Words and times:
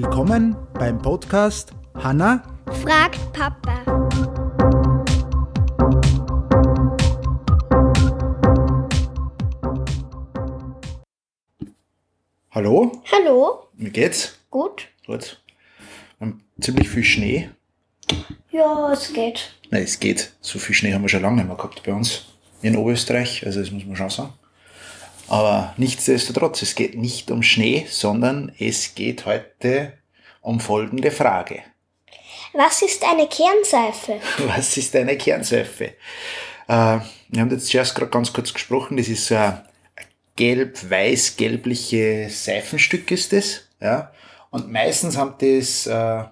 Willkommen 0.00 0.54
beim 0.74 1.02
Podcast 1.02 1.72
Hanna 1.96 2.44
fragt 2.84 3.18
Papa. 3.32 3.82
Hallo, 12.52 13.02
Hallo, 13.10 13.66
wie 13.74 13.90
geht's? 13.90 14.38
gut? 14.50 14.86
Gut. 15.04 15.42
Wir 16.18 16.28
haben 16.28 16.44
ziemlich 16.60 16.88
viel 16.88 17.02
Schnee. 17.02 17.50
Ja, 18.52 18.92
es 18.92 19.12
geht. 19.12 19.52
Nein, 19.72 19.82
es 19.82 19.98
geht. 19.98 20.32
So 20.40 20.60
viel 20.60 20.76
Schnee 20.76 20.94
haben 20.94 21.02
wir 21.02 21.08
schon 21.08 21.22
lange 21.22 21.38
nicht 21.38 21.48
mehr 21.48 21.56
gehabt 21.56 21.82
bei 21.82 21.92
uns 21.92 22.26
in 22.62 22.76
Oberösterreich, 22.76 23.44
also 23.44 23.58
das 23.58 23.72
muss 23.72 23.84
man 23.84 23.96
schon 23.96 24.10
sagen. 24.10 24.32
Aber 25.28 25.74
nichtsdestotrotz, 25.76 26.62
es 26.62 26.74
geht 26.74 26.96
nicht 26.96 27.30
um 27.30 27.42
Schnee, 27.42 27.86
sondern 27.88 28.52
es 28.58 28.94
geht 28.94 29.26
heute 29.26 29.92
um 30.40 30.60
folgende 30.60 31.10
Frage. 31.10 31.62
Was 32.54 32.82
ist 32.82 33.04
eine 33.04 33.28
Kernseife? 33.28 34.20
Was 34.46 34.76
ist 34.76 34.96
eine 34.96 35.16
Kernseife? 35.18 35.94
Äh, 36.66 36.98
wir 37.28 37.40
haben 37.40 37.50
jetzt 37.50 37.66
zuerst 37.66 37.94
gerade 37.94 38.10
ganz 38.10 38.32
kurz 38.32 38.52
gesprochen, 38.52 38.96
das 38.96 39.08
ist 39.08 39.26
so 39.26 39.36
ein 39.36 39.62
gelb-weiß-gelbliche 40.36 42.28
Seifenstück 42.30 43.10
ist 43.10 43.32
das. 43.32 43.64
Ja? 43.80 44.12
Und 44.50 44.70
meistens 44.70 45.16
haben 45.16 45.34
das 45.38 45.86
äh, 45.86 46.24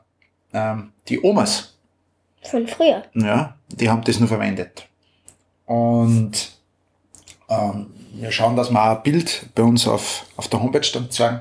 ähm, 0.53 0.93
die 1.09 1.21
Omas, 1.21 1.75
Von 2.43 2.67
früher. 2.67 3.03
ja, 3.15 3.57
die 3.69 3.91
haben 3.91 4.03
das 4.05 4.19
nur 4.19 4.29
verwendet. 4.29 4.87
Und 5.67 6.53
ähm, 7.49 7.93
wir 8.21 8.33
schauen, 8.33 8.57
dass 8.57 8.71
wir 8.71 8.83
auch 8.83 8.97
ein 8.97 9.03
Bild 9.03 9.47
bei 9.55 9.63
uns 9.63 9.87
auf, 9.87 10.25
auf 10.37 10.49
der 10.49 10.63
Homepage 10.63 10.89
dann 10.93 11.11
zeigen. 11.11 11.41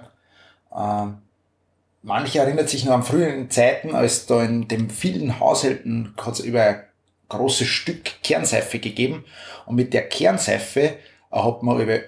Ähm, 0.76 1.18
manche 2.02 2.40
erinnert 2.40 2.70
sich 2.70 2.86
noch 2.86 2.94
an 2.94 3.04
früheren 3.04 3.50
Zeiten, 3.50 3.96
als 3.96 4.26
da 4.26 4.44
in 4.44 4.68
den 4.68 4.90
vielen 4.90 5.40
Haushalten 5.40 6.14
hat 6.20 6.34
es 6.34 6.40
über 6.42 6.64
ein 6.64 6.84
großes 7.30 7.68
Stück 7.68 8.22
Kernseife 8.24 8.80
gegeben. 8.80 9.26
Und 9.66 9.76
mit 9.76 9.94
der 9.94 10.08
Kernseife 10.08 10.98
hat 11.32 11.64
man 11.64 11.80
über 11.80 12.00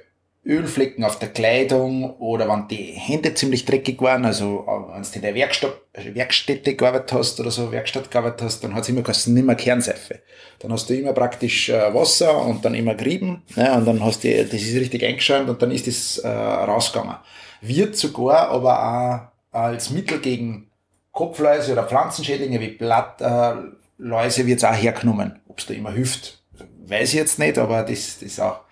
Ölflecken 0.47 1.03
auf 1.03 1.19
der 1.19 1.29
Kleidung 1.29 2.15
oder 2.17 2.47
wenn 2.47 2.67
die 2.69 2.93
Hände 2.93 3.33
ziemlich 3.33 3.65
dreckig 3.65 4.01
waren, 4.01 4.23
also 4.23 4.65
äh, 4.65 4.95
wenn 4.95 5.03
du 5.03 5.09
in 5.13 5.21
der 5.21 5.35
Werkstatt, 5.35 5.73
Werkstätte 6.13 6.75
gearbeitet 6.75 7.11
hast 7.13 7.39
oder 7.39 7.51
so, 7.51 7.71
Werkstatt 7.71 8.09
gearbeitet 8.09 8.43
hast, 8.43 8.63
dann 8.63 8.73
hat 8.73 8.83
es 8.83 8.89
immer 8.89 9.01
geheißen, 9.01 9.33
nimm 9.33 9.45
mal 9.45 9.55
Kernseife. 9.55 10.19
Dann 10.59 10.71
hast 10.71 10.89
du 10.89 10.95
immer 10.95 11.13
praktisch 11.13 11.69
äh, 11.69 11.93
Wasser 11.93 12.41
und 12.45 12.63
dann 12.63 12.75
immer 12.75 12.95
gerieben 12.95 13.43
ne, 13.55 13.73
und 13.73 13.85
dann 13.85 14.03
hast 14.03 14.23
du, 14.23 14.45
das 14.45 14.53
ist 14.53 14.75
richtig 14.75 15.03
eingeschäumt 15.03 15.49
und 15.49 15.61
dann 15.61 15.71
ist 15.71 15.85
das 15.85 16.19
äh, 16.19 16.29
rausgegangen. 16.29 17.17
Wird 17.61 17.97
sogar 17.97 18.49
aber 18.49 19.31
auch 19.51 19.57
als 19.57 19.89
Mittel 19.89 20.19
gegen 20.19 20.69
Kopfläuse 21.11 21.73
oder 21.73 21.83
Pflanzenschädlinge 21.83 22.61
wie 22.61 22.69
Blattläuse 22.69 24.45
wird 24.45 24.59
es 24.59 24.63
auch 24.63 24.75
hergenommen. 24.75 25.39
Ob 25.47 25.59
es 25.59 25.65
da 25.65 25.73
immer 25.73 25.91
hilft, 25.91 26.43
weiß 26.85 27.09
ich 27.09 27.15
jetzt 27.15 27.39
nicht, 27.39 27.57
aber 27.57 27.83
das, 27.83 28.19
das 28.21 28.39
auch. 28.39 28.66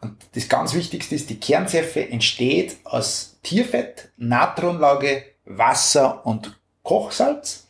Und 0.00 0.16
das 0.34 0.48
ganz 0.48 0.74
Wichtigste 0.74 1.14
ist, 1.14 1.30
die 1.30 1.40
Kernseife 1.40 2.08
entsteht 2.08 2.76
aus 2.84 3.38
Tierfett, 3.42 4.10
Natronlage, 4.16 5.24
Wasser 5.44 6.24
und 6.26 6.58
Kochsalz 6.82 7.66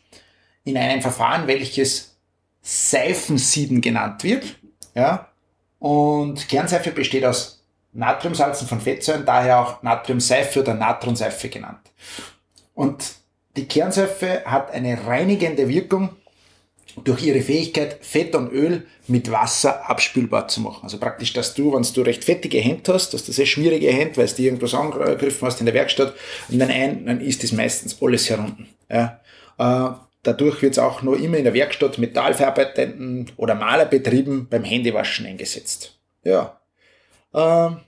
in 0.64 0.76
einem 0.76 1.00
Verfahren, 1.00 1.46
welches 1.46 2.16
Seifensieden 2.62 3.80
genannt 3.80 4.24
wird. 4.24 4.56
Ja? 4.94 5.28
Und 5.78 6.48
Kernseife 6.48 6.90
besteht 6.90 7.24
aus 7.24 7.64
Natriumsalzen 7.92 8.66
von 8.66 8.80
Fettsäuren, 8.80 9.24
daher 9.24 9.60
auch 9.60 9.82
Natriumseife 9.82 10.60
oder 10.60 10.74
Natronseife 10.74 11.48
genannt. 11.48 11.80
Und 12.74 13.14
die 13.56 13.66
Kernseife 13.66 14.42
hat 14.44 14.70
eine 14.72 15.06
reinigende 15.06 15.68
Wirkung 15.68 16.16
durch 17.04 17.24
ihre 17.24 17.40
Fähigkeit, 17.40 17.98
Fett 18.00 18.34
und 18.34 18.50
Öl 18.52 18.86
mit 19.06 19.30
Wasser 19.30 19.88
abspülbar 19.88 20.48
zu 20.48 20.60
machen. 20.60 20.80
Also 20.82 20.98
praktisch, 20.98 21.32
dass 21.32 21.54
du, 21.54 21.74
wenn 21.74 21.82
du 21.82 22.00
recht 22.02 22.24
fettige 22.24 22.58
Hände 22.58 22.94
hast, 22.94 23.12
dass 23.12 23.24
du 23.24 23.32
sehr 23.32 23.46
schwierige 23.46 23.90
Hände, 23.92 24.16
weil 24.16 24.26
du 24.26 24.42
irgendwas 24.42 24.74
angegriffen 24.74 25.46
hast 25.46 25.60
in 25.60 25.66
der 25.66 25.74
Werkstatt, 25.74 26.14
und 26.48 26.58
dann 26.58 26.70
ein, 26.70 27.06
dann 27.06 27.20
ist 27.20 27.42
das 27.42 27.52
meistens 27.52 27.96
alles 28.00 28.28
herunten. 28.30 28.68
Ja. 28.90 29.20
Äh, 29.58 29.94
dadurch 30.22 30.62
wird 30.62 30.72
es 30.72 30.78
auch 30.78 31.02
noch 31.02 31.14
immer 31.14 31.36
in 31.36 31.44
der 31.44 31.54
Werkstatt 31.54 31.98
metallverarbeitenden 31.98 33.30
oder 33.36 33.54
Malerbetrieben 33.54 34.48
beim 34.48 34.64
Händewaschen 34.64 35.26
eingesetzt. 35.26 35.98
Ja. 36.24 36.60
Ähm, 37.34 37.78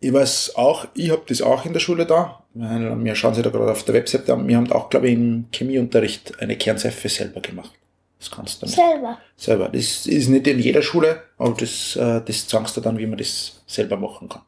ich 0.00 0.12
weiß 0.12 0.56
auch, 0.56 0.86
ich 0.94 1.10
habe 1.10 1.22
das 1.26 1.42
auch 1.42 1.64
in 1.64 1.72
der 1.72 1.80
Schule 1.80 2.06
da. 2.06 2.45
Wir 2.58 3.14
schauen 3.14 3.34
Sie 3.34 3.42
da 3.42 3.50
gerade 3.50 3.70
auf 3.70 3.84
der 3.84 3.94
Webseite 3.94 4.32
an. 4.32 4.48
Wir 4.48 4.56
haben 4.56 4.72
auch, 4.72 4.88
glaube 4.88 5.08
ich, 5.08 5.14
im 5.14 5.46
Chemieunterricht 5.52 6.40
eine 6.40 6.56
Kernseife 6.56 7.08
selber 7.08 7.40
gemacht. 7.40 7.72
Das 8.18 8.30
kannst 8.30 8.62
du 8.62 8.66
nicht. 8.66 8.76
Selber. 8.76 9.18
Selber. 9.36 9.68
Das 9.68 10.06
ist 10.06 10.28
nicht 10.28 10.46
in 10.46 10.58
jeder 10.58 10.80
Schule, 10.80 11.22
aber 11.36 11.54
das, 11.54 11.96
äh, 11.96 12.22
das 12.24 12.48
zeigst 12.48 12.76
du 12.76 12.80
dann, 12.80 12.96
wie 12.96 13.06
man 13.06 13.18
das 13.18 13.62
selber 13.66 13.98
machen 13.98 14.28
kann. 14.28 14.42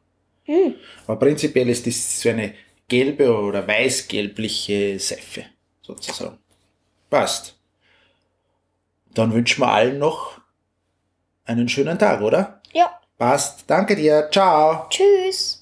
Hm. 0.44 0.74
Aber 1.06 1.18
prinzipiell 1.18 1.68
ist 1.68 1.86
das 1.86 2.22
so 2.22 2.30
eine 2.30 2.54
gelbe 2.88 3.30
oder 3.30 3.68
weiß-gelbliche 3.68 4.98
Seife, 4.98 5.44
sozusagen. 5.82 6.38
Passt. 7.10 7.56
Dann 9.12 9.34
wünschen 9.34 9.60
wir 9.60 9.68
allen 9.68 9.98
noch 9.98 10.40
einen 11.44 11.68
schönen 11.68 11.98
Tag, 11.98 12.22
oder? 12.22 12.62
Ja. 12.72 12.90
Passt. 13.18 13.64
Danke 13.66 13.96
dir. 13.96 14.28
Ciao. 14.30 14.86
Tschüss. 14.88 15.58